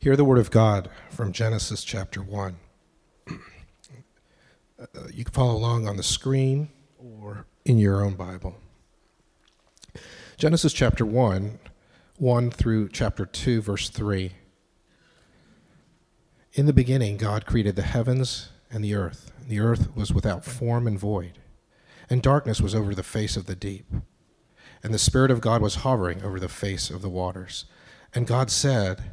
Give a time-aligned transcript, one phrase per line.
[0.00, 2.56] Hear the word of God from Genesis chapter 1.
[4.80, 8.56] Uh, you can follow along on the screen or in your own Bible.
[10.38, 11.58] Genesis chapter 1,
[12.16, 14.32] 1 through chapter 2, verse 3.
[16.54, 19.32] In the beginning, God created the heavens and the earth.
[19.46, 21.40] The earth was without form and void,
[22.08, 23.84] and darkness was over the face of the deep.
[24.82, 27.66] And the Spirit of God was hovering over the face of the waters.
[28.14, 29.12] And God said,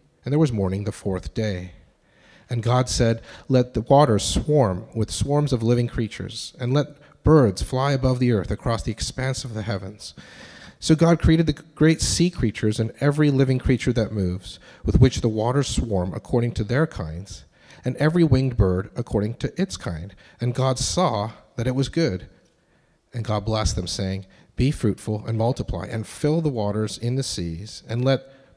[0.23, 1.71] and there was morning the fourth day.
[2.49, 7.61] And God said, Let the waters swarm with swarms of living creatures, and let birds
[7.61, 10.13] fly above the earth across the expanse of the heavens.
[10.79, 15.21] So God created the great sea creatures and every living creature that moves, with which
[15.21, 17.45] the waters swarm according to their kinds,
[17.85, 20.15] and every winged bird according to its kind.
[20.39, 22.27] And God saw that it was good.
[23.13, 27.23] And God blessed them, saying, Be fruitful and multiply, and fill the waters in the
[27.23, 28.23] seas, and let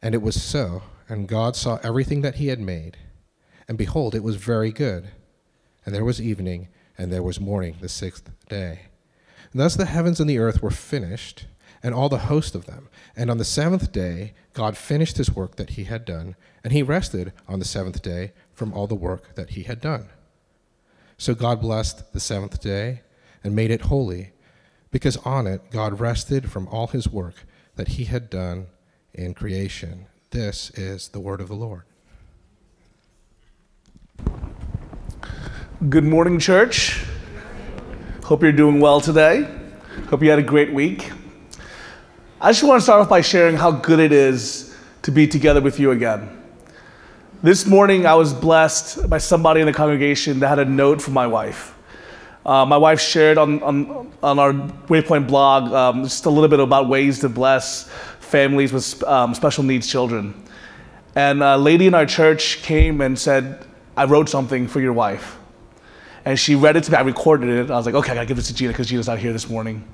[0.00, 0.82] And it was so.
[1.08, 2.96] And God saw everything that he had made.
[3.66, 5.08] And behold, it was very good.
[5.84, 8.80] And there was evening, and there was morning the sixth day.
[9.52, 11.46] And thus the heavens and the earth were finished,
[11.82, 12.88] and all the host of them.
[13.16, 16.82] And on the seventh day, God finished his work that he had done, and he
[16.82, 20.08] rested on the seventh day from all the work that he had done.
[21.16, 23.02] So God blessed the seventh day
[23.42, 24.32] and made it holy,
[24.90, 27.46] because on it God rested from all his work
[27.76, 28.66] that he had done
[29.14, 30.06] in creation.
[30.30, 31.82] This is the word of the Lord.
[35.88, 37.04] Good morning, church.
[38.24, 39.48] Hope you're doing well today.
[40.10, 41.10] Hope you had a great week.
[42.40, 45.60] I just want to start off by sharing how good it is to be together
[45.60, 46.42] with you again.
[47.42, 51.14] This morning, I was blessed by somebody in the congregation that had a note from
[51.14, 51.74] my wife.
[52.44, 56.60] Uh, my wife shared on, on, on our Waypoint blog um, just a little bit
[56.60, 57.90] about ways to bless
[58.28, 60.34] families with um, special needs children.
[61.14, 63.64] And a lady in our church came and said,
[63.96, 65.36] I wrote something for your wife.
[66.24, 66.98] And she read it to me.
[66.98, 67.70] I recorded it.
[67.70, 69.48] I was like, okay, I gotta give this to Gina because Gina's not here this
[69.48, 69.86] morning.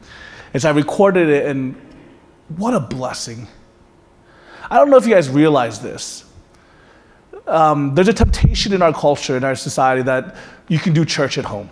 [0.52, 1.74] And so I recorded it, and
[2.56, 3.46] what a blessing.
[4.70, 6.24] I don't know if you guys realize this.
[7.46, 10.36] Um, there's a temptation in our culture, in our society, that
[10.68, 11.68] you can do church at home.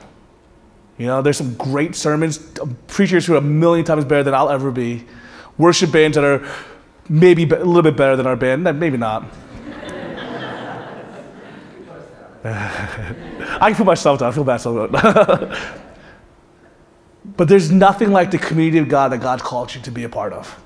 [0.99, 2.39] You know, there's some great sermons,
[2.87, 5.05] preachers who are a million times better than I'll ever be,
[5.63, 6.47] worship bands that are
[7.09, 9.25] maybe a little bit better than our band, maybe not.
[12.45, 14.31] I can put myself down.
[14.31, 14.57] I feel bad.
[14.57, 14.89] So
[17.37, 20.09] but there's nothing like the community of God that God called you to be a
[20.09, 20.59] part of.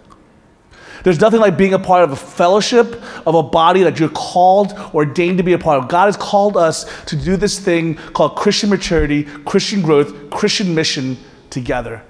[1.02, 4.72] There's nothing like being a part of a fellowship of a body that you're called,
[4.94, 5.88] ordained to be a part of.
[5.88, 11.18] God has called us to do this thing called Christian maturity, Christian growth, Christian mission
[11.50, 12.02] together.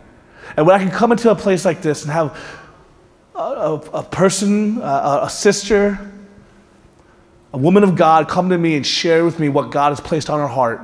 [0.57, 2.39] And when I can come into a place like this and have
[3.37, 5.99] a, a, person, a, a sister,
[7.53, 10.31] a woman of God come to me and share with me what God has placed
[10.31, 10.81] on her heart,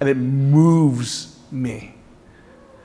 [0.00, 1.94] and it moves me.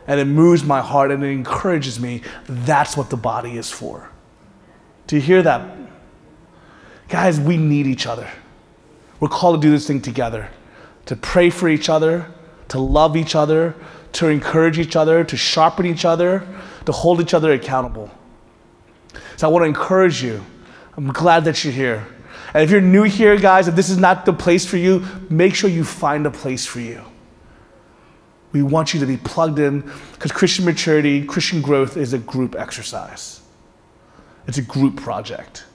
[0.05, 2.21] And it moves my heart and it encourages me.
[2.45, 4.09] That's what the body is for.
[5.07, 5.77] Do you hear that?
[7.07, 8.29] Guys, we need each other.
[9.21, 10.49] We're called to do this thing together
[11.05, 12.25] to pray for each other,
[12.69, 13.75] to love each other,
[14.13, 16.47] to encourage each other, to sharpen each other,
[16.85, 18.09] to hold each other accountable.
[19.37, 20.43] So I want to encourage you.
[20.95, 22.07] I'm glad that you're here.
[22.53, 25.55] And if you're new here, guys, if this is not the place for you, make
[25.55, 27.01] sure you find a place for you.
[28.51, 29.81] We want you to be plugged in
[30.11, 33.41] because Christian maturity, Christian growth is a group exercise.
[34.47, 35.65] It's a group project.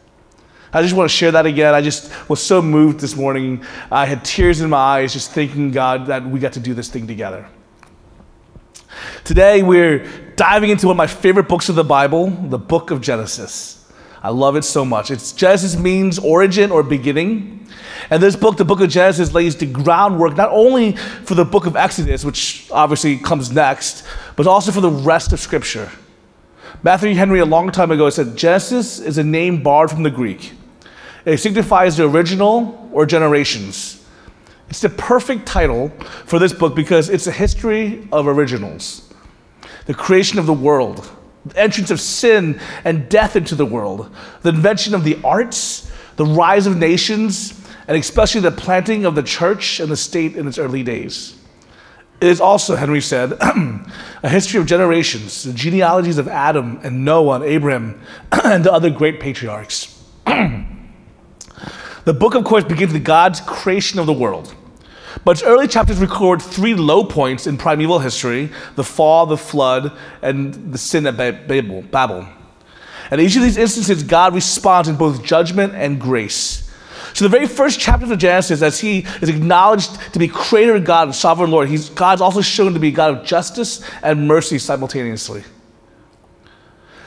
[0.73, 1.75] I just want to share that again.
[1.75, 3.65] I just was so moved this morning.
[3.91, 6.89] I had tears in my eyes just thanking God that we got to do this
[6.89, 7.49] thing together.
[9.25, 13.01] Today, we're diving into one of my favorite books of the Bible, the book of
[13.01, 13.85] Genesis.
[14.23, 15.11] I love it so much.
[15.11, 17.67] It's Genesis means origin or beginning.
[18.09, 21.67] And this book, the book of Genesis, lays the groundwork not only for the book
[21.67, 24.07] of Exodus, which obviously comes next,
[24.37, 25.91] but also for the rest of Scripture.
[26.85, 30.53] Matthew Henry, a long time ago, said Genesis is a name borrowed from the Greek.
[31.25, 34.07] It signifies the original or generations.
[34.71, 35.89] It's the perfect title
[36.27, 39.08] for this book because it's a history of originals,
[39.89, 41.11] the creation of the world
[41.49, 46.27] the entrance of sin and death into the world, the invention of the arts, the
[46.27, 47.55] rise of nations,
[47.87, 51.37] and especially the planting of the church and the state in its early days.
[52.21, 53.33] It is also, Henry said,
[54.23, 58.01] a history of generations, the genealogies of Adam and Noah and Abraham
[58.45, 60.03] and the other great patriarchs.
[60.27, 64.55] the book, of course, begins with God's creation of the world.
[65.25, 70.73] But early chapters record three low points in primeval history the fall, the flood, and
[70.73, 72.29] the sin at Babel.
[73.11, 76.69] And in each of these instances, God responds in both judgment and grace.
[77.15, 81.09] So, the very first chapter of Genesis, as he is acknowledged to be creator God
[81.09, 85.43] and sovereign Lord, he's, God's also shown to be God of justice and mercy simultaneously.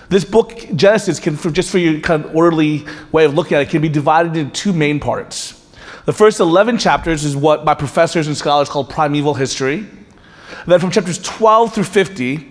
[0.10, 3.70] This book, Genesis, can, just for your kind of orderly way of looking at it,
[3.70, 5.61] can be divided into two main parts.
[6.06, 9.86] The first 11 chapters is what my professors and scholars call primeval history.
[10.66, 12.48] then from chapters 12 through 50,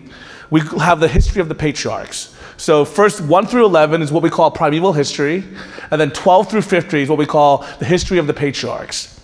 [0.51, 2.37] we have the history of the patriarchs.
[2.57, 5.45] So, first 1 through 11 is what we call primeval history,
[5.91, 9.19] and then 12 through 50 is what we call the history of the patriarchs.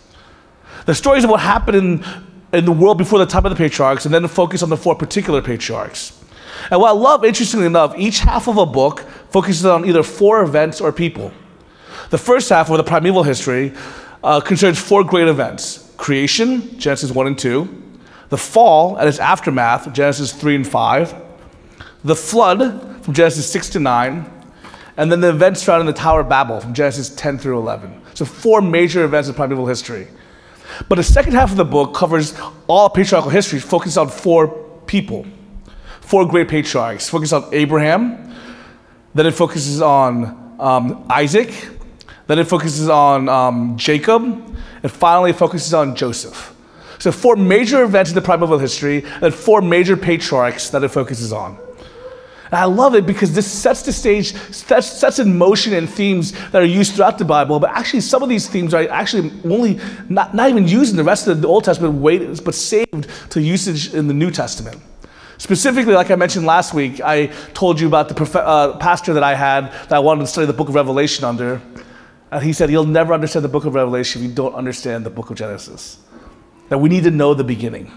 [0.87, 2.05] The stories of what happened in,
[2.53, 4.77] in the world before the time of the patriarchs, and then the focus on the
[4.77, 6.19] four particular patriarchs.
[6.71, 10.43] And what I love, interestingly enough, each half of a book focuses on either four
[10.43, 11.31] events or people.
[12.11, 13.75] The first half, or the primeval history,
[14.27, 17.83] uh, concerns four great events creation, Genesis 1 and 2,
[18.29, 21.15] the fall and its aftermath, Genesis 3 and 5,
[22.05, 24.31] the flood from Genesis 6 to 9,
[24.99, 28.03] and then the events surrounding the Tower of Babel from Genesis 10 through 11.
[28.15, 30.09] So, four major events in primeval history.
[30.89, 34.49] But the second half of the book covers all patriarchal history, focused on four
[34.87, 35.25] people,
[36.01, 37.09] four great patriarchs.
[37.09, 38.35] Focus on Abraham,
[39.15, 41.76] then it focuses on um, Isaac,
[42.27, 44.23] then it focuses on um, Jacob,
[44.83, 46.55] and finally it focuses on Joseph.
[46.99, 51.33] So, four major events in the primeval history, and four major patriarchs that it focuses
[51.33, 51.59] on.
[52.47, 56.33] And I love it because this sets the stage, sets, sets in motion and themes
[56.51, 57.59] that are used throughout the Bible.
[57.59, 61.05] But actually, some of these themes are actually only not, not even used in the
[61.05, 64.81] rest of the Old Testament, but saved to usage in the New Testament.
[65.39, 69.23] Specifically, like I mentioned last week, I told you about the prof- uh, pastor that
[69.25, 71.61] I had that I wanted to study the book of Revelation under.
[72.31, 75.11] And he said, You'll never understand the book of Revelation if you don't understand the
[75.11, 75.99] book of Genesis.
[76.69, 77.91] That we need to know the beginning.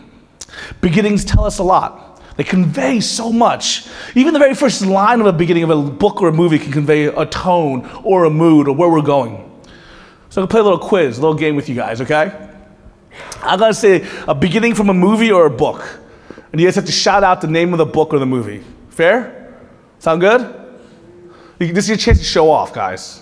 [0.82, 2.22] Beginnings tell us a lot.
[2.38, 3.88] They convey so much.
[4.16, 6.72] Even the very first line of a beginning of a book or a movie can
[6.72, 9.46] convey a tone or a mood or where we're going.
[10.30, 12.50] So I'm gonna play a little quiz, a little game with you guys, okay?
[13.42, 16.00] I'm gonna say a beginning from a movie or a book.
[16.52, 18.64] And you guys have to shout out the name of the book or the movie.
[18.90, 19.54] Fair?
[20.00, 20.56] Sound good?
[21.58, 23.22] This is your chance to show off, guys.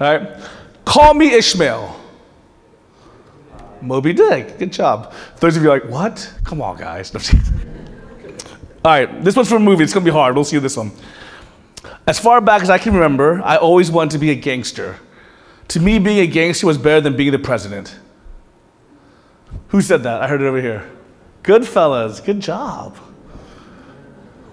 [0.00, 0.36] All right?
[0.84, 2.00] Call me Ishmael.
[3.80, 4.58] Moby Dick.
[4.58, 5.12] Good job.
[5.40, 6.32] Those of you like, what?
[6.44, 7.14] Come on, guys.
[8.84, 9.82] All right, this one's from a movie.
[9.84, 10.34] It's gonna be hard.
[10.34, 10.92] We'll see this one.
[12.06, 14.96] As far back as I can remember, I always wanted to be a gangster.
[15.68, 17.96] To me, being a gangster was better than being the president.
[19.68, 20.22] Who said that?
[20.22, 20.90] I heard it over here.
[21.42, 22.20] Good fellas.
[22.20, 22.96] Good job.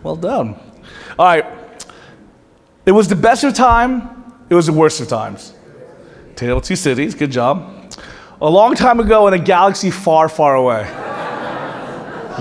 [0.02, 0.56] Well done.
[1.20, 1.46] All right.
[2.86, 4.21] It was the best of time.
[4.52, 5.54] It was the worst of times.
[6.36, 7.16] Tale of Two Cities.
[7.16, 7.96] Good job.
[8.42, 10.84] A long time ago in a galaxy far, far away.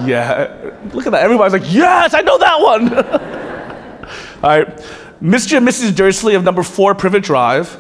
[0.05, 1.25] Yeah, look at that.
[1.25, 2.95] Everybody's like, yes, I know that one.
[4.43, 4.69] All right.
[5.21, 5.57] Mr.
[5.57, 5.95] and Mrs.
[5.95, 7.77] Dursley of number four Privet Drive.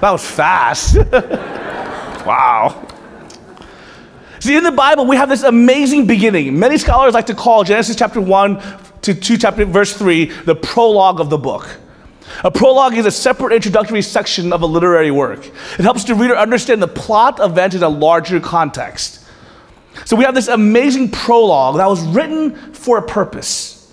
[0.00, 0.96] That was fast.
[2.26, 2.88] wow.
[4.40, 6.58] See, in the Bible, we have this amazing beginning.
[6.58, 8.60] Many scholars like to call Genesis chapter 1
[9.02, 11.80] to 2, chapter verse 3, the prologue of the book.
[12.42, 15.46] A prologue is a separate introductory section of a literary work.
[15.46, 19.24] It helps the reader understand the plot event in a larger context.
[20.04, 23.92] So we have this amazing prologue that was written for a purpose.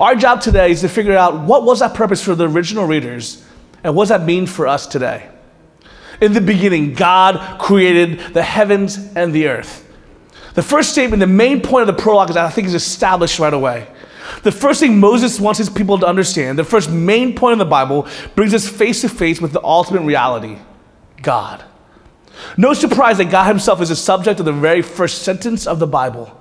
[0.00, 3.44] Our job today is to figure out what was that purpose for the original readers
[3.84, 5.30] and what does that mean for us today.
[6.20, 9.84] In the beginning, God created the heavens and the earth.
[10.54, 13.52] The first statement, the main point of the prologue is I think is established right
[13.52, 13.86] away.
[14.42, 17.64] The first thing Moses wants his people to understand, the first main point of the
[17.64, 20.58] Bible, brings us face to face with the ultimate reality
[21.22, 21.64] God.
[22.56, 25.86] No surprise that God Himself is the subject of the very first sentence of the
[25.86, 26.38] Bible.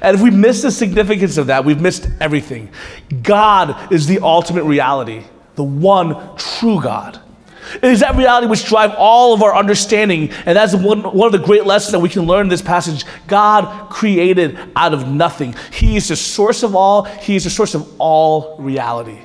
[0.00, 2.70] And if we miss the significance of that, we've missed everything.
[3.22, 7.20] God is the ultimate reality, the one true God.
[7.76, 11.32] It is that reality which drives all of our understanding, and that's one, one of
[11.32, 13.04] the great lessons that we can learn in this passage.
[13.26, 15.54] God created out of nothing.
[15.72, 19.18] He is the source of all, He is the source of all reality.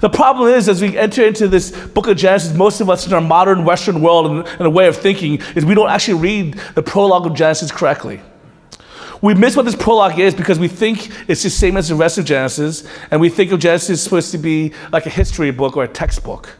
[0.00, 3.12] The problem is, as we enter into this book of Genesis, most of us in
[3.12, 6.82] our modern Western world and, a way of thinking is we don't actually read the
[6.82, 8.20] prologue of Genesis correctly.
[9.22, 12.16] We miss what this prologue is because we think it's the same as the rest
[12.16, 15.76] of Genesis, and we think of Genesis as supposed to be like a history book
[15.76, 16.56] or a textbook.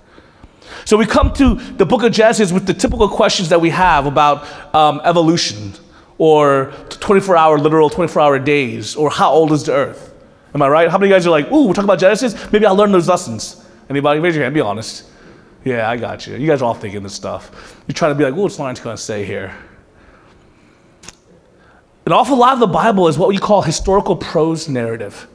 [0.85, 4.07] So we come to the book of Genesis with the typical questions that we have
[4.07, 5.73] about um, evolution,
[6.19, 10.15] or 24 hour, literal 24 hour days, or how old is the earth.
[10.55, 10.91] Am I right?
[10.91, 12.53] How many guys are like, ooh, we're talking about Genesis?
[12.53, 13.65] Maybe I'll learn those lessons.
[13.89, 14.21] Anybody?
[14.21, 15.05] Raise your hand, be honest.
[15.65, 16.37] Yeah, I got you.
[16.37, 17.83] You guys are all thinking this stuff.
[17.87, 19.55] You're trying to be like, ooh, what's line's going to say here?
[22.07, 25.29] An awful lot of the Bible is what we call historical prose narrative.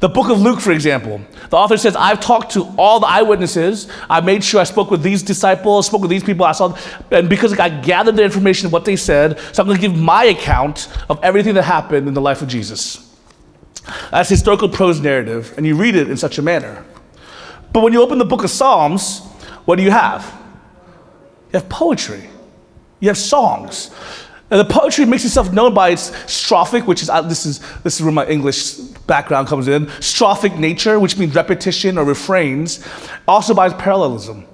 [0.00, 3.88] The book of Luke, for example, the author says, I've talked to all the eyewitnesses.
[4.08, 6.76] I made sure I spoke with these disciples, spoke with these people I saw,
[7.10, 9.96] and because I gathered the information of what they said, so I'm going to give
[9.96, 13.12] my account of everything that happened in the life of Jesus.
[14.10, 16.84] That's historical prose narrative, and you read it in such a manner.
[17.72, 19.20] But when you open the book of Psalms,
[19.64, 20.24] what do you have?
[21.52, 22.28] You have poetry,
[23.00, 23.90] you have songs.
[24.50, 28.02] And the poetry makes itself known by its strophic, which is, this is, this is
[28.02, 28.78] where my English
[29.08, 32.86] background comes in, strophic nature, which means repetition or refrains,
[33.26, 34.46] also by parallelism.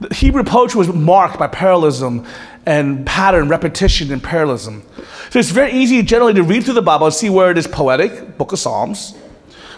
[0.00, 2.24] The Hebrew poetry was marked by parallelism
[2.66, 4.84] and pattern, repetition, and parallelism.
[5.30, 7.66] So it's very easy generally to read through the Bible and see where it is
[7.66, 9.14] poetic, book of Psalms,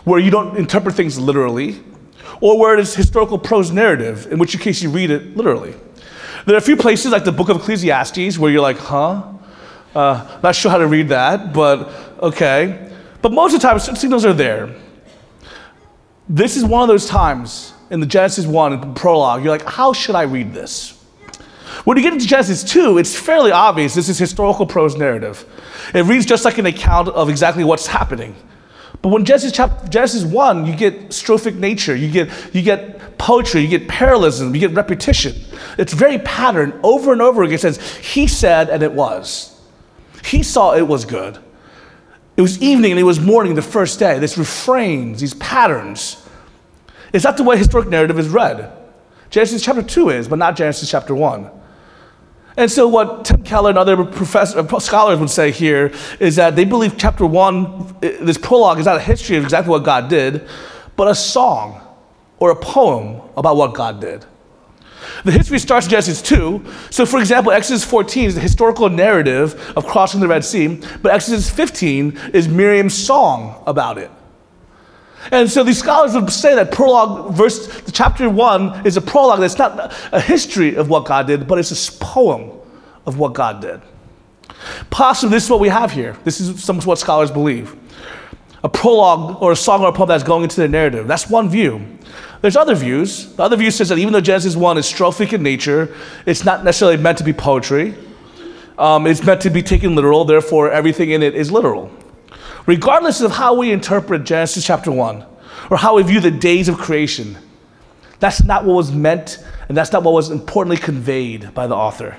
[0.05, 1.83] where you don't interpret things literally,
[2.41, 5.75] or where it is historical prose narrative, in which case you read it literally.
[6.45, 9.23] There are a few places like the book of Ecclesiastes where you're like, huh?
[9.95, 11.91] Uh, not sure how to read that, but
[12.21, 12.86] okay.
[13.27, 14.73] But most of the time, signals are there.
[16.29, 20.15] This is one of those times in the Genesis 1 prologue, you're like, how should
[20.15, 20.93] I read this?
[21.83, 25.45] When you get into Genesis 2, it's fairly obvious this is historical prose narrative.
[25.93, 28.37] It reads just like an account of exactly what's happening.
[29.03, 33.61] But when Genesis, chapter, Genesis 1, you get strophic nature, you get, you get poetry,
[33.61, 35.35] you get parallelism, you get repetition.
[35.79, 37.55] It's very patterned over and over again.
[37.55, 39.61] It says, He said, and it was.
[40.25, 41.41] He saw it was good.
[42.37, 44.19] It was evening and it was morning the first day.
[44.19, 46.23] This refrains, these patterns.
[47.13, 48.73] It's not the way historic narrative is read.
[49.31, 51.51] Genesis chapter 2 is, but not Genesis chapter 1.
[52.59, 56.65] And so, what Tim Keller and other uh, scholars would say here is that they
[56.65, 60.49] believe chapter 1, this prologue, is not a history of exactly what God did,
[60.97, 61.81] but a song
[62.39, 64.25] or a poem about what God did.
[65.25, 66.65] The history starts in Genesis 2.
[66.91, 71.13] So, for example, Exodus 14 is the historical narrative of crossing the Red Sea, but
[71.13, 74.11] Exodus 15 is Miriam's song about it.
[75.33, 79.59] And so these scholars would say that prologue, verse, chapter one is a prologue that's
[79.59, 82.53] not a history of what God did, but it's a poem
[83.07, 83.81] of what God did.
[84.91, 86.17] Possibly this is what we have here.
[86.25, 87.75] This is some what scholars believe.
[88.63, 91.07] A prologue or a song or a poem that's going into the narrative.
[91.07, 91.96] That's one view.
[92.41, 93.35] There's other views.
[93.35, 95.95] The other view says that even though Genesis 1 is strophic in nature,
[96.27, 97.95] it's not necessarily meant to be poetry.
[98.79, 101.91] Um, it's meant to be taken literal, therefore, everything in it is literal.
[102.67, 105.25] Regardless of how we interpret Genesis chapter 1
[105.71, 107.37] or how we view the days of creation,
[108.19, 112.17] that's not what was meant and that's not what was importantly conveyed by the author.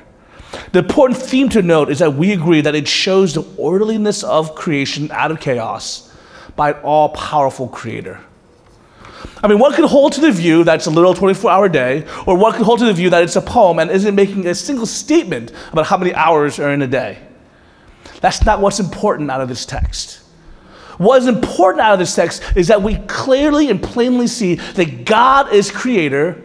[0.71, 4.55] The important theme to note is that we agree that it shows the orderliness of
[4.55, 6.13] creation out of chaos
[6.55, 8.19] by an all powerful creator.
[9.43, 12.05] I mean, one could hold to the view that it's a literal 24 hour day,
[12.25, 14.55] or one could hold to the view that it's a poem and isn't making a
[14.55, 17.19] single statement about how many hours are in a day.
[18.21, 20.21] That's not what's important out of this text.
[20.97, 25.05] What is important out of this text is that we clearly and plainly see that
[25.05, 26.43] God is creator.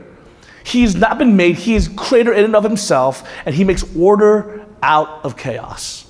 [0.65, 4.67] He's not been made, He is creator in and of Himself, and He makes order
[4.83, 6.07] out of chaos.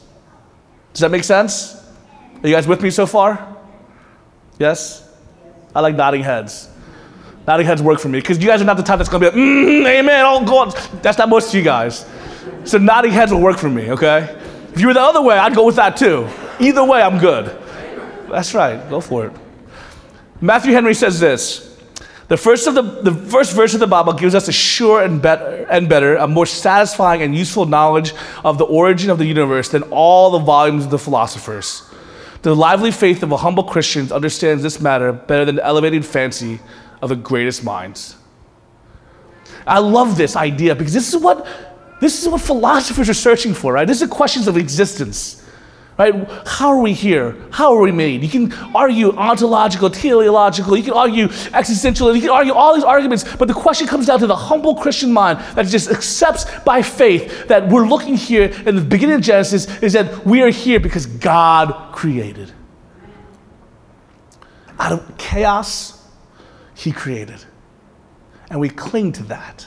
[0.93, 1.75] Does that make sense?
[2.43, 3.57] Are you guys with me so far?
[4.59, 5.02] Yes?
[5.75, 6.69] I like nodding heads.
[7.47, 9.31] Nodding heads work for me because you guys are not the type that's going to
[9.31, 10.73] be like, mm, amen, oh God.
[11.03, 12.07] That's not most of you guys.
[12.65, 14.39] So nodding heads will work for me, okay?
[14.73, 16.29] If you were the other way, I'd go with that too.
[16.61, 17.59] Either way, I'm good.
[18.31, 19.33] That's right, go for it.
[20.41, 21.69] Matthew Henry says this.
[22.29, 25.21] The first, of the, the first verse of the Bible gives us a sure and
[25.21, 29.69] better, and better, a more satisfying and useful knowledge of the origin of the universe
[29.69, 31.83] than all the volumes of the philosophers.
[32.43, 36.61] The lively faith of a humble Christian understands this matter better than the elevated fancy
[37.01, 38.17] of the greatest minds.
[39.67, 41.47] I love this idea because this is what
[42.01, 43.87] this is what philosophers are searching for, right?
[43.87, 45.42] This is questions of existence.
[45.99, 46.27] Right?
[46.47, 47.37] How are we here?
[47.51, 48.23] How are we made?
[48.23, 53.25] You can argue ontological, teleological, you can argue existential, you can argue all these arguments,
[53.37, 57.47] but the question comes down to the humble Christian mind that just accepts by faith
[57.49, 61.05] that we're looking here in the beginning of Genesis is that we are here because
[61.05, 62.51] God created.
[64.79, 66.09] Out of chaos,
[66.75, 67.45] He created.
[68.51, 69.67] And we cling to that.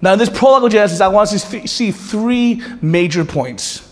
[0.00, 3.87] Now, in this prologue of Genesis, I want us to see three major points.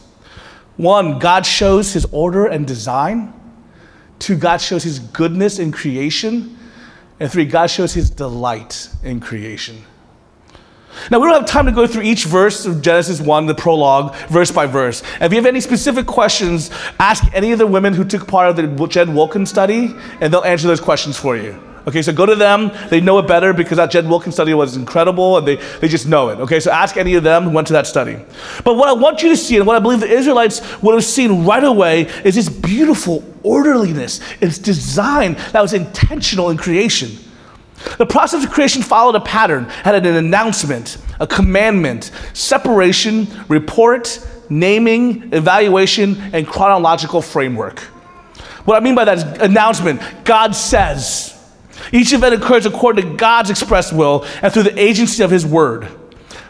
[0.76, 3.32] One, God shows his order and design.
[4.18, 6.58] Two, God shows his goodness in creation.
[7.18, 9.82] And three, God shows his delight in creation.
[11.10, 14.14] Now, we don't have time to go through each verse of Genesis 1, the prologue,
[14.28, 15.02] verse by verse.
[15.20, 18.56] If you have any specific questions, ask any of the women who took part of
[18.56, 21.62] the Jen Wilkins study, and they'll answer those questions for you.
[21.86, 22.72] Okay, so go to them.
[22.90, 26.08] They know it better because that Jen Wilkins study was incredible and they, they just
[26.08, 26.40] know it.
[26.40, 28.18] Okay, so ask any of them who went to that study.
[28.64, 31.04] But what I want you to see and what I believe the Israelites would have
[31.04, 34.20] seen right away is this beautiful orderliness.
[34.40, 37.10] It's design that was intentional in creation.
[37.98, 45.32] The process of creation followed a pattern, had an announcement, a commandment, separation, report, naming,
[45.32, 47.80] evaluation, and chronological framework.
[48.64, 51.35] What I mean by that is announcement God says,
[51.92, 55.88] each event occurs according to God's expressed will and through the agency of His word.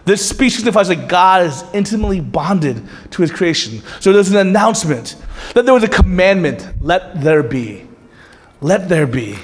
[0.05, 3.83] This speech signifies that God is intimately bonded to His creation.
[4.01, 5.17] So there's an announcement.
[5.55, 7.87] that there was a commandment let there be.
[8.61, 9.37] Let there be.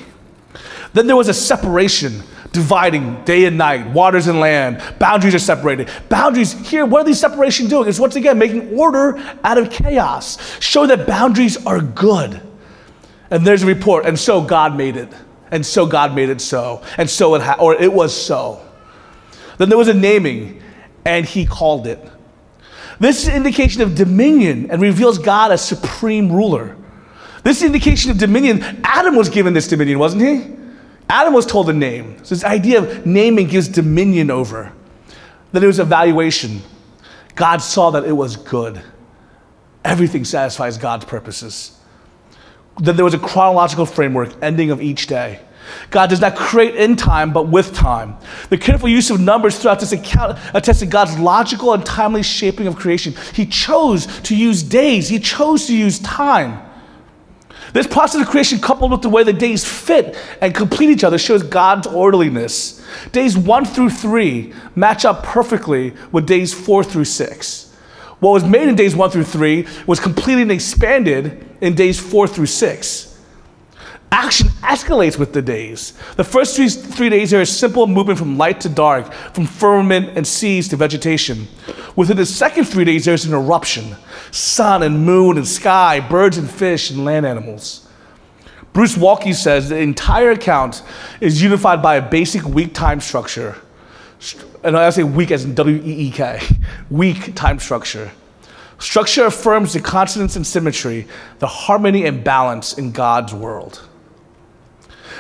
[0.95, 4.81] Then there was a separation dividing day and night, waters and land.
[4.99, 5.91] Boundaries are separated.
[6.09, 7.89] Boundaries here, what are these separation doing?
[7.89, 10.39] It's once again making order out of chaos.
[10.61, 12.41] Show that boundaries are good.
[13.31, 15.11] And there's a report, and so God made it
[15.53, 18.61] and so God made it so, and so it ha- or it was so.
[19.59, 20.61] Then there was a naming,
[21.05, 22.05] and He called it.
[22.99, 26.77] This is indication of dominion and reveals God as supreme ruler.
[27.43, 28.63] This is indication of dominion.
[28.85, 30.57] Adam was given this dominion, wasn't he?
[31.09, 32.17] Adam was told a name.
[32.25, 34.73] So this idea of naming gives dominion over.
[35.51, 36.63] Then there was evaluation.
[37.35, 38.81] God saw that it was good.
[39.85, 41.77] Everything satisfies God's purposes.
[42.79, 45.41] Then there was a chronological framework, ending of each day.
[45.91, 48.17] God does not create in time, but with time.
[48.51, 52.67] The careful use of numbers throughout this account attests to God's logical and timely shaping
[52.67, 53.15] of creation.
[53.33, 56.69] He chose to use days, He chose to use time.
[57.73, 61.17] This process of creation, coupled with the way the days fit and complete each other,
[61.17, 62.85] shows God's orderliness.
[63.13, 67.72] Days one through three match up perfectly with days four through six.
[68.23, 72.29] What was made in days one through three was completed and expanded in days four
[72.29, 73.21] through six.
[74.13, 75.99] Action escalates with the days.
[76.15, 80.17] The first three, three days are a simple movement from light to dark, from firmament
[80.17, 81.49] and seas to vegetation.
[81.97, 83.97] Within the second three days, there's an eruption
[84.31, 87.89] sun and moon and sky, birds and fish, and land animals.
[88.73, 90.85] Bruce Waltke says the entire account
[91.21, 93.57] is unified by a basic week time structure.
[94.65, 96.41] And I say week as in W E E K,
[96.91, 98.11] week time structure.
[98.79, 101.07] Structure affirms the consonance and symmetry,
[101.39, 103.81] the harmony and balance in God's world.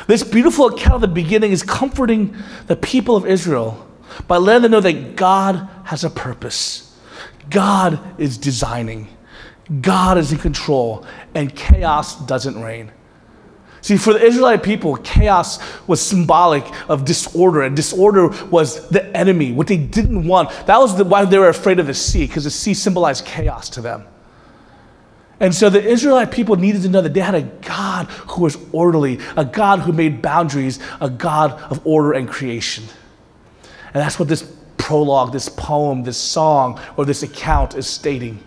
[0.06, 3.88] This beautiful account of the beginning is comforting the people of Israel
[4.26, 6.96] by letting them know that God has a purpose.
[7.50, 9.08] God is designing.
[9.80, 12.90] God is in control, and chaos doesn't reign.
[13.82, 19.52] See, for the Israelite people, chaos was symbolic of disorder, and disorder was the enemy,
[19.52, 20.50] what they didn't want.
[20.66, 23.68] That was the, why they were afraid of the sea, because the sea symbolized chaos
[23.70, 24.06] to them.
[25.40, 28.56] And so the Israelite people needed to know that they had a God who was
[28.70, 32.84] orderly, a God who made boundaries, a God of order and creation.
[33.86, 34.42] And that's what this
[34.76, 38.38] prologue, this poem, this song, or this account is stating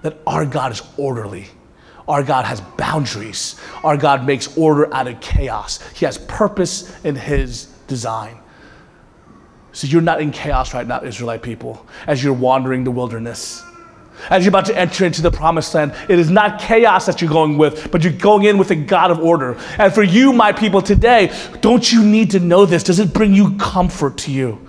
[0.00, 1.48] that our God is orderly.
[2.08, 3.60] Our God has boundaries.
[3.82, 5.80] Our God makes order out of chaos.
[5.92, 8.38] He has purpose in His design.
[9.72, 13.62] So you're not in chaos right now, Israelite people, as you're wandering the wilderness
[14.30, 15.94] as you're about to enter into the promised land.
[16.08, 19.10] It is not chaos that you're going with, but you're going in with a God
[19.10, 19.56] of order.
[19.78, 22.82] And for you, my people, today, don't you need to know this?
[22.82, 24.66] Does it bring you comfort to you?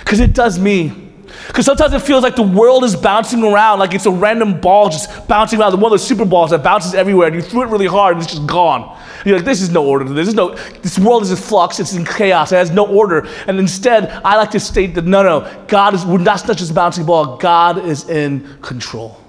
[0.00, 1.03] Because it does me.
[1.46, 4.88] Because sometimes it feels like the world is bouncing around, like it's a random ball
[4.88, 7.66] just bouncing around, one of those super balls that bounces everywhere, and you threw it
[7.66, 8.98] really hard and it's just gone.
[9.24, 10.26] You're like, this is no order this.
[10.26, 13.26] This, no, this world is in flux, it's in chaos, it has no order.
[13.46, 16.74] And instead, I like to state that no, no, God is, that's not just a
[16.74, 19.20] bouncing ball, God is in control.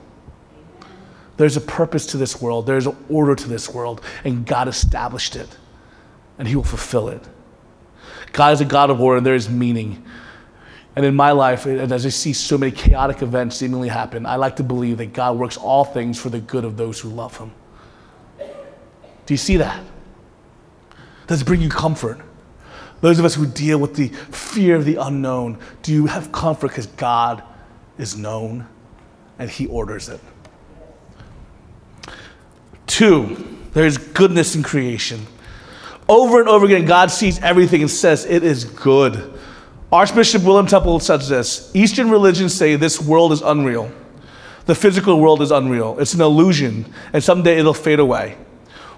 [1.37, 5.35] There's a purpose to this world, there's an order to this world, and God established
[5.35, 5.49] it,
[6.37, 7.21] and He will fulfill it.
[8.31, 10.04] God is a God of order, and there is meaning.
[10.95, 14.55] And in my life, as I see so many chaotic events seemingly happen, I like
[14.57, 17.51] to believe that God works all things for the good of those who love Him.
[18.39, 19.83] Do you see that?
[21.27, 22.21] Does it bring you comfort?
[23.01, 26.69] Those of us who deal with the fear of the unknown, do you have comfort
[26.69, 27.43] because God
[27.97, 28.65] is known
[29.37, 30.21] and He orders it?
[32.87, 35.25] Two, there's goodness in creation.
[36.07, 39.34] Over and over again, God sees everything and says it is good.
[39.91, 43.91] Archbishop William Temple says this Eastern religions say this world is unreal.
[44.65, 45.99] The physical world is unreal.
[45.99, 48.37] It's an illusion, and someday it'll fade away.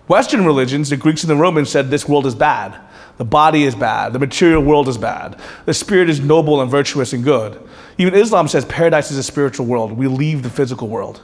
[0.07, 2.79] Western religions, the Greeks and the Romans, said this world is bad.
[3.17, 4.13] The body is bad.
[4.13, 5.37] The material world is bad.
[5.65, 7.61] The spirit is noble and virtuous and good.
[7.97, 9.91] Even Islam says paradise is a spiritual world.
[9.91, 11.21] We leave the physical world.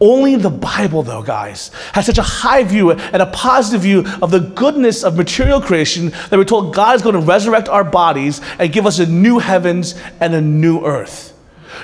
[0.00, 4.30] Only the Bible, though, guys, has such a high view and a positive view of
[4.30, 8.40] the goodness of material creation that we're told God is going to resurrect our bodies
[8.58, 11.32] and give us a new heavens and a new earth.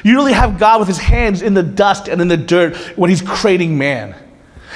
[0.04, 3.10] You really have God with his hands in the dust and in the dirt when
[3.10, 4.14] he's creating man.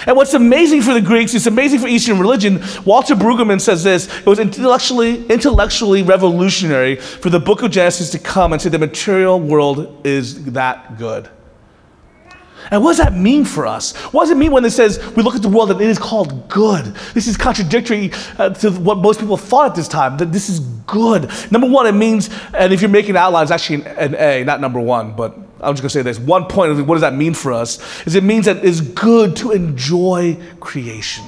[0.07, 2.63] And what's amazing for the Greeks, it's amazing for Eastern religion.
[2.85, 8.19] Walter Brueggemann says this it was intellectually, intellectually revolutionary for the book of Genesis to
[8.19, 11.29] come and say the material world is that good.
[12.71, 13.95] And what does that mean for us?
[14.13, 15.99] What does it mean when it says we look at the world and it is
[15.99, 16.87] called good?
[17.13, 20.61] This is contradictory uh, to what most people thought at this time, that this is
[20.87, 21.31] good.
[21.51, 25.15] Number one, it means, and if you're making outlines, actually an A, not number one,
[25.15, 26.19] but I'm just gonna say this.
[26.19, 29.37] One point of what does that mean for us is it means that it's good
[29.37, 31.25] to enjoy creation.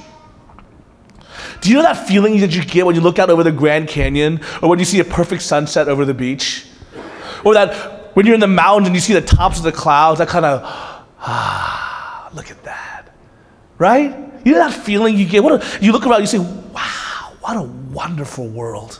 [1.61, 3.87] Do you know that feeling that you get when you look out over the Grand
[3.87, 6.65] Canyon or when you see a perfect sunset over the beach?
[7.43, 10.19] Or that when you're in the mountains and you see the tops of the clouds,
[10.19, 13.13] that kind of, ah, look at that.
[13.77, 14.15] Right?
[14.43, 15.43] You know that feeling you get?
[15.43, 18.99] What a, you look around, you say, wow, what a wonderful world.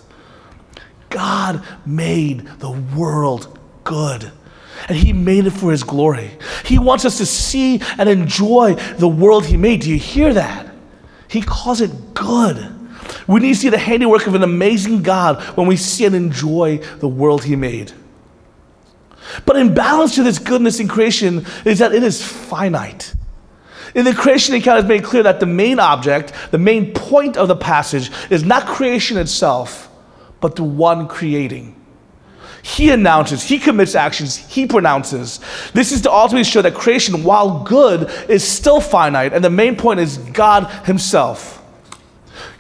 [1.10, 4.32] God made the world good
[4.88, 6.32] and He made it for His glory.
[6.66, 9.82] He wants us to see and enjoy the world He made.
[9.82, 10.68] Do you hear that?
[11.30, 12.74] He calls it good.
[13.28, 16.78] We need to see the handiwork of an amazing God when we see and enjoy
[17.00, 17.92] the world He made.
[19.46, 23.14] But in balance to this goodness in creation is that it is finite.
[23.96, 27.48] In the creation account, it's made clear that the main object, the main point of
[27.48, 29.90] the passage, is not creation itself,
[30.40, 31.74] but the one creating.
[32.64, 35.40] He announces, he commits actions, he pronounces.
[35.74, 39.78] This is to ultimately show that creation, while good, is still finite, and the main
[39.78, 41.57] point is God Himself.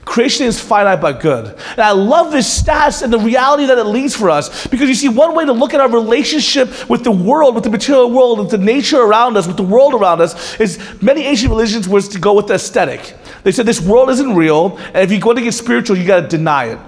[0.08, 1.48] Creation is finite but good.
[1.72, 4.96] And I love this stats and the reality that it leads for us because you
[4.96, 8.40] see, one way to look at our relationship with the world, with the material world,
[8.40, 12.08] with the nature around us, with the world around us, is many ancient religions was
[12.08, 13.16] to go with the aesthetic.
[13.44, 16.22] They said this world isn't real, and if you want to get spiritual, you got
[16.22, 16.80] to deny it.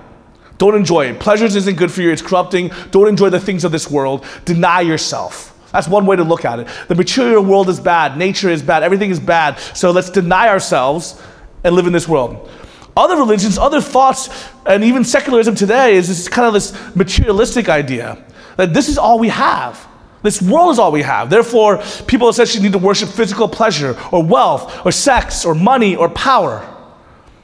[0.57, 1.19] Don't enjoy it.
[1.19, 2.71] Pleasures isn't good for you, it's corrupting.
[2.91, 4.25] Don't enjoy the things of this world.
[4.45, 5.57] Deny yourself.
[5.73, 6.67] That's one way to look at it.
[6.87, 9.59] The material world is bad, nature is bad, everything is bad.
[9.75, 11.21] So let's deny ourselves
[11.65, 12.49] and live in this world.
[12.99, 14.29] Other religions, other thoughts,
[14.65, 18.21] and even secularism today is this kind of this materialistic idea
[18.57, 19.87] that this is all we have.
[20.21, 21.29] This world is all we have.
[21.29, 26.09] Therefore, people essentially need to worship physical pleasure or wealth or sex or money or
[26.09, 26.67] power.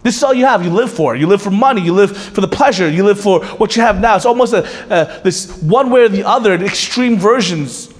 [0.03, 0.61] This is all you have.
[0.61, 1.15] You live for.
[1.15, 1.81] You live for money.
[1.81, 2.89] You live for the pleasure.
[2.89, 4.17] You live for what you have now.
[4.17, 7.93] It's almost a, a this one way or the other, extreme versions.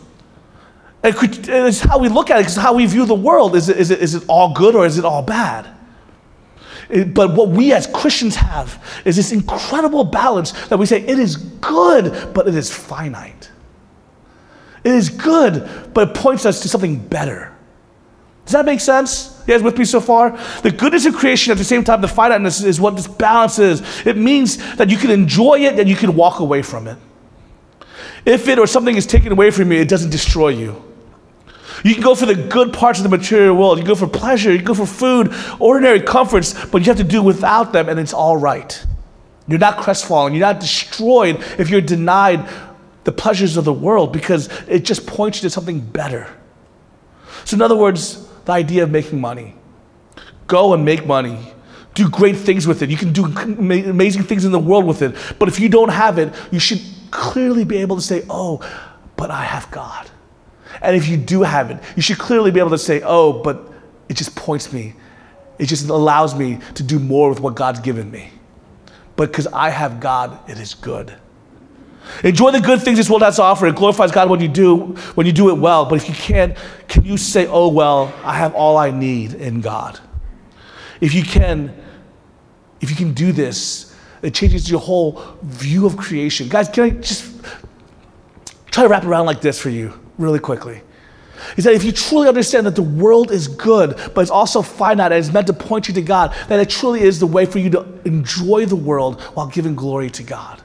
[1.04, 2.48] And it's how we look at it.
[2.48, 3.56] It's how we view the world.
[3.56, 5.75] Is it, is, it, is it all good or is it all bad?
[6.90, 11.38] But what we as Christians have is this incredible balance that we say it is
[11.38, 13.50] good, but it is finite.
[14.84, 17.52] It is good, but it points us to something better.
[18.46, 19.42] Does that make sense?
[19.48, 20.38] You guys with me so far?
[20.62, 23.82] The goodness of creation at the same time, the finiteness is what this balance is.
[24.06, 26.98] It means that you can enjoy it and you can walk away from it.
[28.24, 30.95] If it or something is taken away from you, it doesn't destroy you.
[31.86, 33.78] You can go for the good parts of the material world.
[33.78, 34.52] You can go for pleasure.
[34.52, 38.00] You can go for food, ordinary comforts, but you have to do without them, and
[38.00, 38.84] it's all right.
[39.48, 40.34] You're not crestfallen.
[40.34, 42.50] You're not destroyed if you're denied
[43.04, 46.28] the pleasures of the world because it just points you to something better.
[47.44, 49.54] So, in other words, the idea of making money.
[50.48, 51.54] Go and make money.
[51.94, 52.90] Do great things with it.
[52.90, 55.16] You can do amazing things in the world with it.
[55.38, 58.68] But if you don't have it, you should clearly be able to say, Oh,
[59.18, 60.10] but I have God.
[60.86, 63.74] And if you do have it, you should clearly be able to say, Oh, but
[64.08, 64.94] it just points me.
[65.58, 68.30] It just allows me to do more with what God's given me.
[69.16, 71.14] But because I have God, it is good.
[72.24, 73.66] Enjoy the good things this world has to offer.
[73.66, 75.86] It glorifies God when you do when you do it well.
[75.86, 76.56] But if you can't,
[76.88, 80.00] can you say, "Oh well, I have all I need in God"?
[81.02, 81.76] If you can,
[82.80, 86.48] if you can do this, it changes your whole view of creation.
[86.48, 87.34] Guys, can I just
[88.70, 90.82] try to wrap around like this for you, really quickly?
[91.58, 95.12] Is that if you truly understand that the world is good, but it's also finite
[95.12, 97.60] and it's meant to point you to God, that it truly is the way for
[97.60, 100.62] you to enjoy the world while giving glory to God.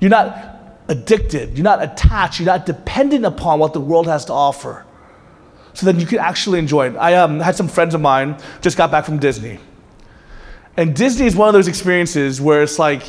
[0.00, 0.54] You're not
[0.88, 4.84] addicted, you're not attached, you're not dependent upon what the world has to offer.
[5.72, 6.96] So then you can actually enjoy it.
[6.96, 9.58] I um, had some friends of mine just got back from Disney.
[10.76, 13.02] And Disney is one of those experiences where it's like,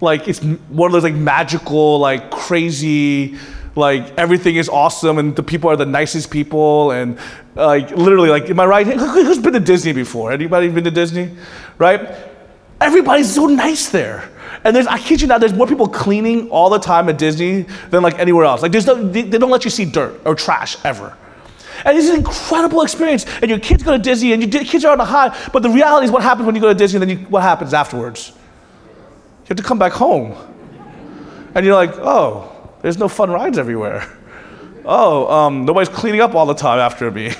[0.00, 3.36] like it's one of those like magical, like crazy,
[3.74, 7.18] like everything is awesome and the people are the nicest people and
[7.54, 8.86] like literally like am I right?
[8.86, 10.32] Who's been to Disney before?
[10.32, 11.30] Anybody been to Disney?
[11.78, 12.14] Right?
[12.80, 14.28] Everybody's so nice there.
[14.64, 17.62] And there's, I kid you not, there's more people cleaning all the time at Disney
[17.90, 18.62] than like anywhere else.
[18.62, 21.16] Like there's no, they, don't let you see dirt or trash ever.
[21.84, 23.24] And it's an incredible experience.
[23.40, 25.36] And your kids go to Disney and your kids are on a high.
[25.52, 27.42] But the reality is what happens when you go to Disney and then you, what
[27.42, 28.32] happens afterwards?
[29.42, 30.36] You have to come back home.
[31.54, 32.51] And you're like, oh,
[32.82, 34.06] there's no fun rides everywhere.
[34.84, 37.32] Oh, um, nobody's cleaning up all the time after me.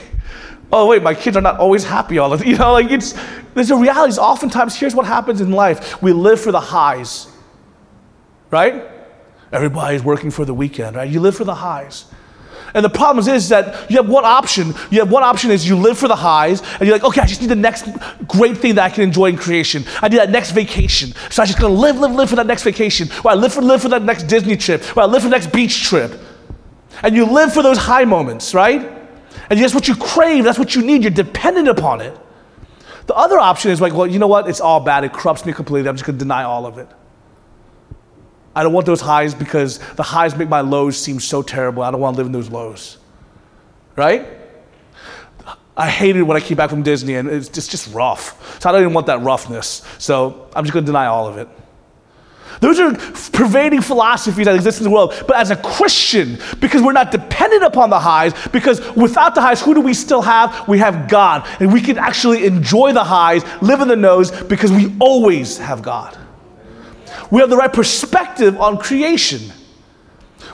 [0.72, 2.46] oh wait, my kids are not always happy all the time.
[2.52, 3.14] You know, like it's
[3.55, 4.16] there's a reality.
[4.18, 7.28] Oftentimes, here's what happens in life: we live for the highs,
[8.50, 8.85] right?
[9.52, 11.11] Everybody's working for the weekend, right?
[11.11, 12.07] You live for the highs.
[12.75, 14.69] And the problem is, that you have one option.
[14.91, 17.27] You have one option is you live for the highs, and you're like, okay, I
[17.27, 17.87] just need the next
[18.27, 19.85] great thing that I can enjoy in creation.
[20.01, 21.13] I need that next vacation.
[21.31, 23.09] So I'm just gonna live, live, live for that next vacation.
[23.25, 24.97] Or I live for live for that next Disney trip.
[24.97, 26.19] Or I live for the next beach trip.
[27.03, 28.81] And you live for those high moments, right?
[29.51, 32.19] And that's what you crave, that's what you need, you're dependent upon it.
[33.07, 34.49] The other option is like, well, you know what?
[34.49, 35.05] It's all bad.
[35.05, 35.89] It corrupts me completely.
[35.89, 36.89] I'm just to deny all of it.
[38.55, 41.83] I don't want those highs because the highs make my lows seem so terrible.
[41.83, 42.99] I don't want to live in those lows.
[43.97, 44.27] Right?
[45.77, 48.61] I hated when I came back from Disney and it's just, just rough.
[48.61, 49.83] So I don't even want that roughness.
[49.99, 51.49] So I'm just going to deny all of it.
[52.61, 52.95] Those are
[53.33, 55.15] pervading philosophies that exist in the world.
[55.27, 59.61] But as a Christian, because we're not dependent upon the highs, because without the highs,
[59.61, 60.69] who do we still have?
[60.69, 61.49] We have God.
[61.59, 65.83] And we can actually enjoy the highs, live in the nose, because we always have
[65.83, 66.17] God.
[67.33, 69.40] We have the right perspective on creation.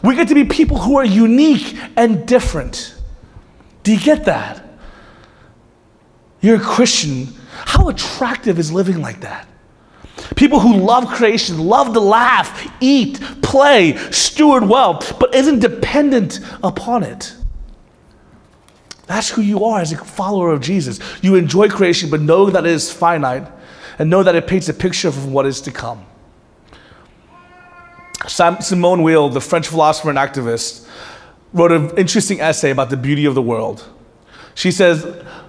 [0.03, 2.95] We get to be people who are unique and different.
[3.83, 4.65] Do you get that?
[6.41, 9.47] you're a Christian, how attractive is living like that?
[10.37, 17.03] People who love creation, love to laugh, eat, play, steward well, but isn't dependent upon
[17.03, 17.35] it.
[19.07, 21.01] That's who you are as a follower of Jesus.
[21.23, 23.51] You enjoy creation, but know that it is finite
[23.99, 26.05] and know that it paints a picture of what is to come.
[28.29, 30.87] Simone Weil, the French philosopher and activist,
[31.53, 33.89] wrote an interesting essay about the beauty of the world.
[34.55, 35.05] She says,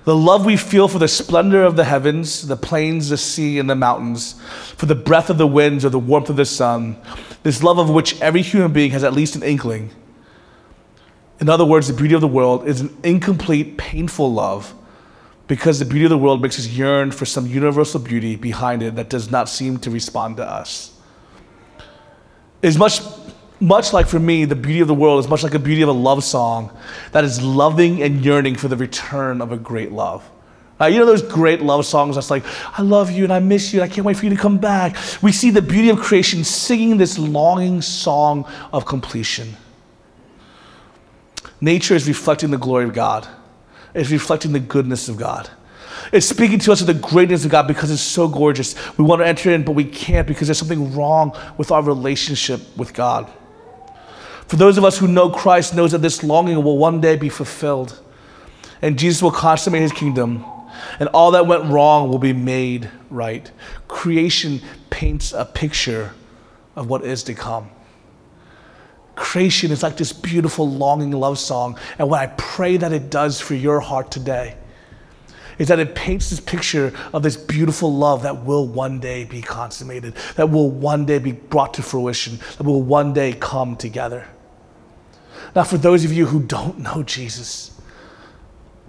[0.05, 3.69] The love we feel for the splendor of the heavens, the plains, the sea, and
[3.69, 4.39] the mountains,
[4.77, 6.97] for the breath of the winds or the warmth of the sun,
[7.43, 9.89] this love of which every human being has at least an inkling.
[11.39, 14.73] In other words, the beauty of the world is an incomplete, painful love
[15.47, 18.95] because the beauty of the world makes us yearn for some universal beauty behind it
[18.95, 20.98] that does not seem to respond to us.
[22.61, 23.01] It's much,
[23.59, 25.89] much like for me, the beauty of the world is much like the beauty of
[25.89, 26.75] a love song
[27.11, 30.29] that is loving and yearning for the return of a great love.
[30.81, 32.43] Uh, you know those great love songs that's like,
[32.77, 34.57] I love you and I miss you and I can't wait for you to come
[34.57, 34.95] back.
[35.21, 39.57] We see the beauty of creation singing this longing song of completion.
[41.59, 43.27] Nature is reflecting the glory of God.
[43.93, 45.49] It's reflecting the goodness of God.
[46.11, 48.75] It's speaking to us of the greatness of God because it's so gorgeous.
[48.97, 52.61] We want to enter in, but we can't because there's something wrong with our relationship
[52.77, 53.31] with God.
[54.47, 57.29] For those of us who know Christ knows that this longing will one day be
[57.29, 57.99] fulfilled.
[58.81, 60.43] And Jesus will consummate his kingdom.
[60.99, 63.51] And all that went wrong will be made right.
[63.87, 66.13] Creation paints a picture
[66.75, 67.69] of what is to come.
[69.15, 71.77] Creation is like this beautiful longing love song.
[71.97, 74.55] And what I pray that it does for your heart today
[75.59, 79.41] is that it paints this picture of this beautiful love that will one day be
[79.41, 84.25] consummated, that will one day be brought to fruition, that will one day come together.
[85.55, 87.78] Now, for those of you who don't know Jesus,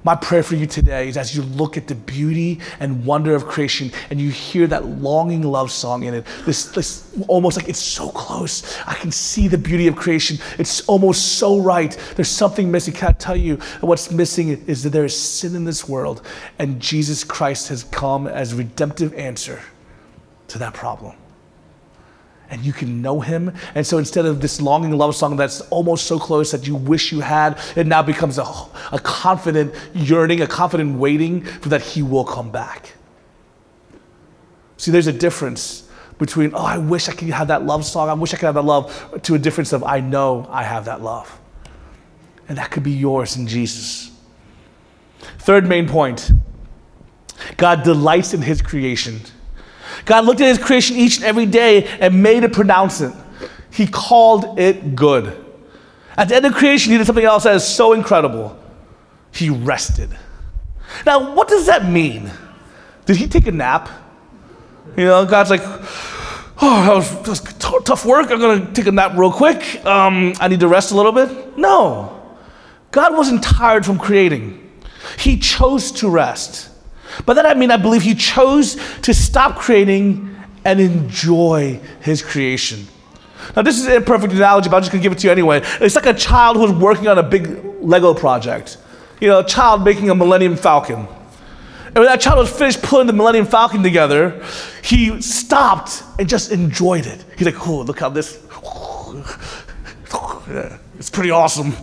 [0.02, 3.46] my prayer for you today is as you look at the beauty and wonder of
[3.46, 7.78] creation and you hear that longing love song in it, this, this almost like it's
[7.78, 8.78] so close.
[8.86, 10.38] I can see the beauty of creation.
[10.58, 11.96] It's almost so right.
[12.16, 12.94] There's something missing.
[12.94, 16.22] Can I tell you what's missing is that there is sin in this world
[16.58, 19.60] and Jesus Christ has come as redemptive answer
[20.48, 21.14] to that problem
[22.50, 23.54] and you can know him.
[23.74, 27.12] And so instead of this longing love song that's almost so close that you wish
[27.12, 28.44] you had, it now becomes a,
[28.92, 32.94] a confident yearning, a confident waiting for that he will come back.
[34.76, 38.14] See, there's a difference between, oh, I wish I could have that love song, I
[38.14, 41.02] wish I could have that love, to a difference of, I know I have that
[41.02, 41.38] love.
[42.48, 44.10] And that could be yours in Jesus.
[45.38, 46.32] Third main point
[47.56, 49.20] God delights in his creation.
[50.04, 53.14] God looked at his creation each and every day and made a pronouncement.
[53.70, 55.36] He called it good.
[56.16, 58.58] At the end of creation, he did something else that is so incredible.
[59.32, 60.10] He rested.
[61.06, 62.30] Now, what does that mean?
[63.06, 63.88] Did he take a nap?
[64.96, 68.30] You know, God's like, oh, that was, that was t- tough work.
[68.30, 69.84] I'm going to take a nap real quick.
[69.84, 71.56] Um, I need to rest a little bit.
[71.56, 72.36] No.
[72.90, 74.68] God wasn't tired from creating,
[75.18, 76.69] He chose to rest.
[77.26, 80.28] By that I mean, I believe he chose to stop creating
[80.64, 82.86] and enjoy his creation.
[83.56, 85.62] Now, this is an imperfect analogy, but I'm just gonna give it to you anyway.
[85.80, 88.78] It's like a child who's working on a big Lego project.
[89.20, 91.06] You know, a child making a Millennium Falcon.
[91.86, 94.44] And when that child was finished putting the Millennium Falcon together,
[94.82, 97.24] he stopped and just enjoyed it.
[97.36, 98.38] He's like, oh, look how this,
[100.98, 101.74] it's pretty awesome.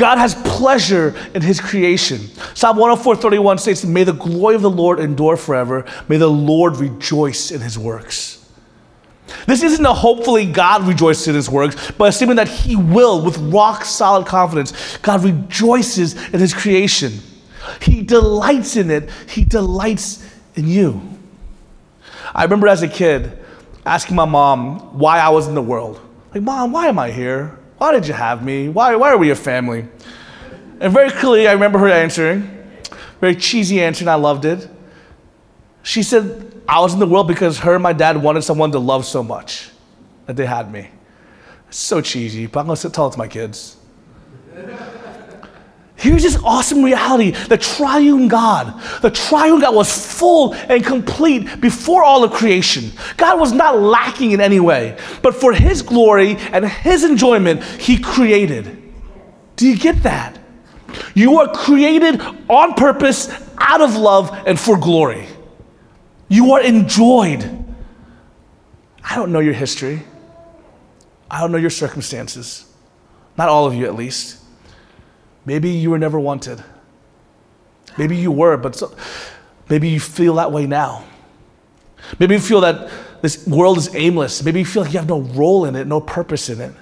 [0.00, 2.20] God has pleasure in his creation.
[2.54, 5.84] Psalm 104 31 states, May the glory of the Lord endure forever.
[6.08, 8.50] May the Lord rejoice in his works.
[9.46, 13.22] This isn't a hopefully God rejoices in his works, but a statement that he will
[13.22, 14.96] with rock solid confidence.
[15.02, 17.12] God rejoices in his creation.
[17.82, 21.02] He delights in it, he delights in you.
[22.34, 23.38] I remember as a kid
[23.84, 26.00] asking my mom why I was in the world.
[26.32, 27.59] Like, Mom, why am I here?
[27.80, 28.68] Why did you have me?
[28.68, 29.88] Why, why are we a family?
[30.80, 32.42] And very clearly, I remember her answering,
[33.22, 34.68] very cheesy answer, and I loved it.
[35.82, 38.78] She said, I was in the world because her and my dad wanted someone to
[38.78, 39.70] love so much
[40.26, 40.90] that they had me.
[41.70, 43.78] So cheesy, but I'm gonna tell it to my kids.
[46.00, 48.80] Here's this awesome reality the triune God.
[49.02, 52.90] The triune God was full and complete before all of creation.
[53.18, 57.98] God was not lacking in any way, but for His glory and His enjoyment, He
[57.98, 58.82] created.
[59.56, 60.38] Do you get that?
[61.14, 63.28] You are created on purpose,
[63.58, 65.26] out of love, and for glory.
[66.28, 67.44] You are enjoyed.
[69.04, 70.02] I don't know your history,
[71.30, 72.64] I don't know your circumstances.
[73.36, 74.39] Not all of you, at least.
[75.50, 76.62] Maybe you were never wanted.
[77.98, 78.94] Maybe you were, but so,
[79.68, 81.04] maybe you feel that way now.
[82.20, 82.88] Maybe you feel that
[83.20, 84.44] this world is aimless.
[84.44, 86.72] Maybe you feel like you have no role in it, no purpose in it.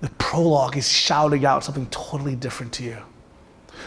[0.00, 2.96] The prologue is shouting out something totally different to you.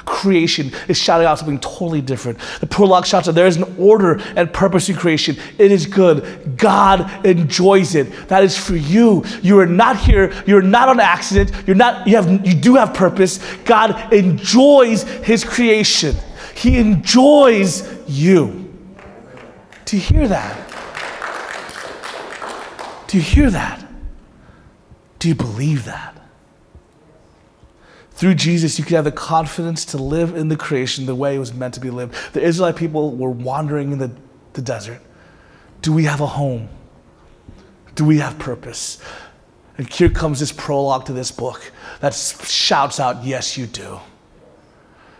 [0.05, 2.37] Creation is shouting out something totally different.
[2.59, 5.37] The prologue shouts out there is an order and purpose in creation.
[5.57, 6.57] It is good.
[6.57, 8.27] God enjoys it.
[8.27, 9.23] That is for you.
[9.41, 10.33] You are not here.
[10.45, 11.51] You're not on accident.
[11.65, 13.39] You're not, you have you do have purpose.
[13.63, 16.15] God enjoys his creation.
[16.55, 18.71] He enjoys you.
[19.85, 20.69] Do you hear that?
[23.07, 23.85] Do you hear that?
[25.19, 26.12] Do you believe that?
[28.23, 31.39] Through Jesus, you can have the confidence to live in the creation the way it
[31.39, 32.15] was meant to be lived.
[32.31, 34.11] The Israelite people were wandering in the,
[34.53, 35.01] the desert.
[35.81, 36.69] Do we have a home?
[37.95, 39.03] Do we have purpose?
[39.77, 41.69] And here comes this prologue to this book
[41.99, 43.99] that shouts out, Yes, you do.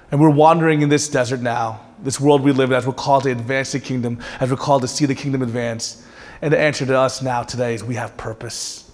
[0.10, 3.24] And we're wandering in this desert now, this world we live in, as we're called
[3.24, 6.08] to advance the kingdom, as we're called to see the kingdom advance.
[6.42, 8.90] And the answer to us now today is we have purpose.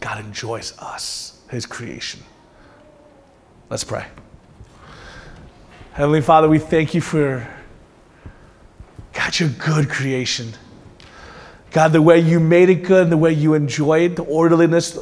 [0.00, 2.20] God enjoys us, his creation.
[3.70, 4.06] Let's pray.
[5.92, 7.48] Heavenly Father, we thank you for,
[9.12, 10.52] God, your good creation.
[11.70, 14.98] God, the way you made it good, the way you enjoyed the orderliness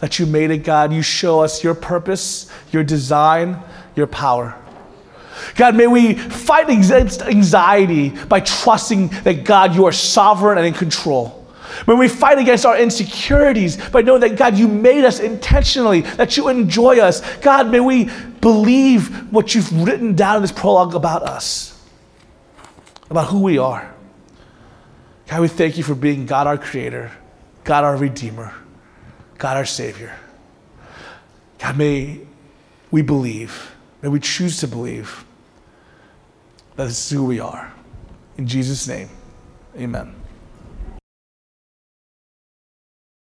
[0.00, 3.58] that you made it, God, you show us your purpose, your design,
[3.96, 4.56] your power.
[5.56, 10.72] God, may we fight against anxiety by trusting that God, you are sovereign and in
[10.72, 11.43] control.
[11.86, 16.36] May we fight against our insecurities by knowing that God, you made us intentionally, that
[16.36, 17.20] you enjoy us.
[17.36, 18.10] God, may we
[18.40, 21.80] believe what you've written down in this prologue about us,
[23.10, 23.92] about who we are.
[25.28, 27.10] God, we thank you for being God our Creator,
[27.64, 28.52] God our Redeemer,
[29.38, 30.14] God our Savior.
[31.58, 32.20] God, may
[32.90, 35.24] we believe, may we choose to believe
[36.76, 37.72] that this is who we are.
[38.36, 39.08] In Jesus' name,
[39.76, 40.14] amen.